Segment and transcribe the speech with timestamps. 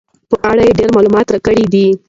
[0.29, 1.85] په اړه یې ډېر معلومات راکړي دي.